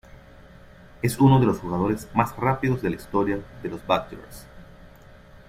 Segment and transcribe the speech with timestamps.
[1.03, 4.47] Es uno de los jugadores más rápidos de la historia de los "Badgers".